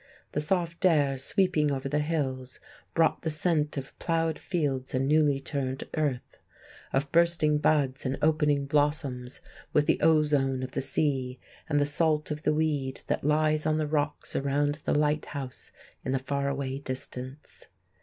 The 0.31 0.41
soft 0.41 0.83
air, 0.83 1.15
sweeping 1.15 1.71
over 1.71 1.87
the 1.87 1.99
hills, 1.99 2.59
brought 2.95 3.21
the 3.21 3.29
scent 3.29 3.77
of 3.77 3.99
ploughed 3.99 4.39
fields 4.39 4.95
and 4.95 5.07
newly 5.07 5.39
turned 5.39 5.87
earth, 5.95 6.37
of 6.91 7.11
bursting 7.11 7.59
buds 7.59 8.03
and 8.03 8.17
opening 8.19 8.65
blossoms, 8.65 9.41
with 9.73 9.85
the 9.85 10.01
ozone 10.01 10.63
of 10.63 10.71
the 10.71 10.81
sea, 10.81 11.37
and 11.69 11.79
the 11.79 11.85
salt 11.85 12.31
of 12.31 12.41
the 12.41 12.53
weed 12.55 13.01
that 13.05 13.23
lies 13.23 13.67
on 13.67 13.77
the 13.77 13.85
rocks 13.85 14.35
around 14.35 14.81
the 14.85 14.95
lighthouse 14.95 15.71
in 16.03 16.13
the 16.13 16.17
far 16.17 16.47
away 16.49 16.79
distance. 16.79 17.67